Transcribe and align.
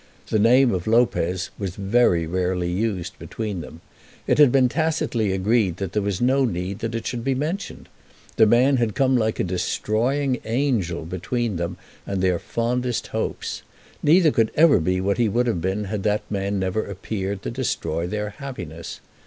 The 0.29 0.39
name 0.39 0.71
of 0.73 0.87
Lopez 0.87 1.51
was 1.59 1.75
very 1.75 2.25
rarely 2.25 2.71
used 2.71 3.19
between 3.19 3.61
them. 3.61 3.81
It 4.25 4.39
had 4.39 4.51
been 4.51 4.67
tacitly 4.67 5.31
agreed 5.31 5.77
that 5.77 5.93
there 5.93 6.01
was 6.01 6.19
no 6.19 6.43
need 6.43 6.79
that 6.79 6.95
it 6.95 7.05
should 7.05 7.23
be 7.23 7.35
mentioned. 7.35 7.87
The 8.37 8.47
man 8.47 8.77
had 8.77 8.95
come 8.95 9.15
like 9.15 9.39
a 9.39 9.43
destroying 9.43 10.39
angel 10.43 11.05
between 11.05 11.57
them 11.57 11.77
and 12.07 12.19
their 12.19 12.39
fondest 12.39 13.05
hopes. 13.09 13.61
Neither 14.01 14.31
could 14.31 14.49
ever 14.55 14.79
be 14.79 14.99
what 14.99 15.19
he 15.19 15.29
would 15.29 15.45
have 15.45 15.61
been 15.61 15.83
had 15.83 16.01
that 16.01 16.23
man 16.31 16.57
never 16.57 16.83
appeared 16.83 17.43
to 17.43 17.51
destroy 17.51 18.07
their 18.07 18.31
happiness. 18.31 19.01